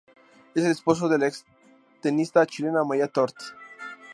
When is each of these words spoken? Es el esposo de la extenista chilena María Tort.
Es 0.55 0.63
el 0.65 0.71
esposo 0.71 1.07
de 1.09 1.19
la 1.19 1.27
extenista 1.27 2.43
chilena 2.47 2.83
María 2.83 3.07
Tort. 3.07 3.35